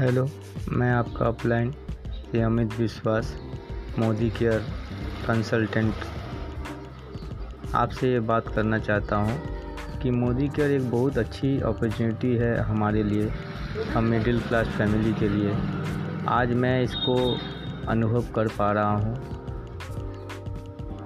Hello, 0.00 0.26
मैं 0.72 0.90
आपका 0.90 1.26
upline 1.26 1.70
से 2.32 2.40
अमित 2.40 2.74
विश्वास, 2.78 3.32
मोदी 3.98 4.28
केयर 4.30 4.60
कंसल्टेंट। 5.26 5.94
आपसे 7.74 8.12
ये 8.12 8.20
बात 8.20 8.48
करना 8.48 8.78
चाहता 8.78 9.16
हूँ 9.16 9.98
कि 10.02 10.10
मोदी 10.10 10.48
केयर 10.48 10.70
एक 10.70 10.90
बहुत 10.90 11.18
अच्छी 11.18 11.60
अपॉर्चुनिटी 11.60 12.34
है 12.36 12.56
हमारे 12.60 13.02
लिए, 13.02 13.28
हम 13.92 14.04
मिडिल 14.04 14.40
क्लास 14.40 14.66
फैमिली 14.68 15.12
के 15.12 15.28
लिए। 15.28 15.52
आज 16.28 16.52
मैं 16.54 16.82
इसको 16.82 17.16
अनुभव 17.88 18.32
कर 18.34 18.48
पा 18.48 18.72
रहा 18.72 18.96
हूँ। 18.96 19.14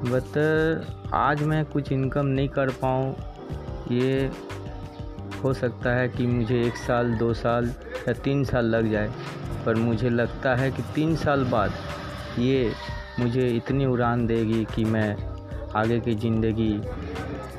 बट, 0.05 1.11
आज 1.15 1.42
मैं 1.42 1.65
कुछ 1.65 1.92
इनकम 1.92 2.27
नहीं 2.27 2.48
कर 2.48 2.70
पाऊँ, 2.84 3.15
ये 3.91 4.30
हो 5.45 5.53
सकता 5.55 5.91
है 5.91 6.09
कि 6.09 6.27
मुझे 6.27 6.61
एक 6.62 6.77
साल, 6.77 7.12
दो 7.15 7.33
साल 7.34 7.66
या 8.09 8.12
तीन 8.15 8.45
साल 8.45 8.66
लग 8.66 8.91
जाए, 8.93 9.11
पर 9.66 9.75
मुझे 9.77 10.11
लगता 10.11 10.55
है 10.57 10.71
कि 10.71 10.83
तीन 10.95 11.15
साल 11.16 11.45
बाद 11.45 11.73
ये 12.39 12.73
मुझे 13.21 13.47
इतनी 13.49 13.87
उड़ान 13.87 14.27
देगी 14.27 14.65
कि 14.75 14.85
मैं 14.85 15.16
आगे 15.77 15.99
की 16.01 16.15
ज़िंदगी 16.15 16.73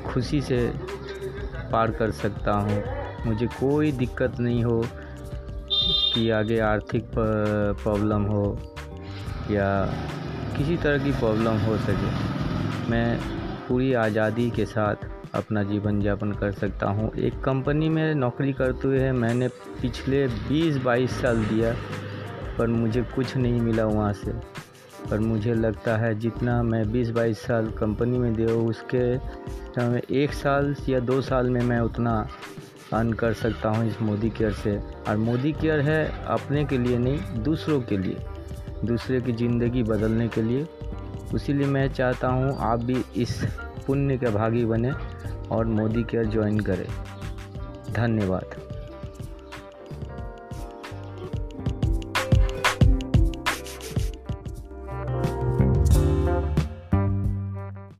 खुशी 0.06 0.42
से 0.42 0.60
पार 1.72 1.92
कर 1.92 2.12
सकता 2.14 2.52
हूँ। 2.52 2.84
मुझे 3.26 3.48
कोई 3.60 3.92
दिक्कत 3.94 4.40
नहीं 4.40 4.64
हो 4.64 4.82
कि 6.14 6.30
आगे 6.30 6.60
आर्थिक 6.60 7.06
प्रॉब्लम 7.16 8.24
हो 8.24 8.46
या 9.52 9.70
किसी 10.58 10.78
तरह 10.78 11.04
की 11.04 11.12
प्रॉब्लम 11.12 11.58
हो 11.60 11.78
सके। 11.78 12.90
मैं 12.92 13.20
पूरी 13.68 13.94
आज़ादी 13.94 14.50
के 14.52 14.66
साथ 14.66 15.08
अपना 15.34 15.64
जीवन 15.64 16.02
यापन 16.02 16.32
कर 16.32 16.52
सकता 16.54 16.90
हूँ। 16.90 17.12
एक 17.18 17.40
कंपनी 17.44 17.90
में 17.90 18.14
नौकरी 18.16 18.54
करते 18.54 18.88
हुए 18.88 19.12
मैंने 19.14 19.48
पिछले 19.82 20.28
20-22 20.28 21.22
साल 21.22 21.44
दिया, 21.46 21.74
पर 22.58 22.68
मुझे 22.68 23.02
कुछ 23.16 23.36
नहीं 23.38 23.62
मिला 23.62 23.86
वहाँ 23.86 24.12
से। 24.16 24.32
पर 25.10 25.20
मुझे 25.20 25.54
लगता 25.54 25.96
है 25.98 26.14
जितना 26.20 26.62
मैं 26.64 26.84
20-22 26.92 27.40
साल 27.40 27.68
कंपनी 27.80 28.18
में 28.18 28.34
दे 28.34 28.46
उसके 28.46 29.04
एक 30.16 30.34
साल 30.34 30.76
या 30.90 31.00
दो 31.02 31.20
साल 31.22 31.50
में 31.50 31.62
मैं 31.62 31.80
उतना 31.80 32.16
अर्न 32.94 33.12
कर 33.14 33.34
सकता 33.34 33.70
हूँ 33.70 33.88
इस 33.88 34.02
मोदी 34.02 34.30
केयर 34.30 34.52
से। 34.54 34.78
और 35.08 35.18
मोदी 35.18 35.52
केयर 35.54 35.80
है 35.82 36.06
अपने 36.28 36.64
के 36.66 36.78
लिए 36.78 36.98
नहीं, 36.98 37.44
दूसरों 37.44 37.80
के 37.82 37.98
लिए। 37.98 38.26
दूसरे 38.86 39.22
की 39.22 39.34
ज़िंदगी 39.34 39.84
बदलने 39.84 40.28
के 40.28 40.42
लिए। 40.42 40.66
इसीलिए 41.36 41.68
मैं 41.68 41.88
चाहता 41.90 42.28
हूँ 42.28 42.56
आप 42.62 42.84
भी 42.84 43.04
इस 43.18 43.42
पुण्य 43.88 44.18
के 44.18 44.26
भागी 44.26 44.66
बने 44.66 44.92
और 45.52 45.66
मोदी 45.66 46.04
केयर 46.04 46.26
ज्वाइन 46.26 46.60
करें। 46.60 46.88
धन्यवाद। 47.94 48.75